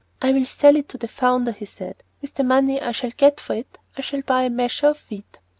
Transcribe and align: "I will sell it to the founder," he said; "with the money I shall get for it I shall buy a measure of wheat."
"I 0.19 0.31
will 0.31 0.47
sell 0.47 0.75
it 0.77 0.89
to 0.89 0.97
the 0.97 1.07
founder," 1.07 1.51
he 1.51 1.65
said; 1.65 2.01
"with 2.23 2.33
the 2.33 2.43
money 2.43 2.81
I 2.81 2.91
shall 2.91 3.11
get 3.15 3.39
for 3.39 3.53
it 3.53 3.77
I 3.95 4.01
shall 4.01 4.23
buy 4.23 4.45
a 4.45 4.49
measure 4.49 4.87
of 4.87 4.99
wheat." 5.11 5.39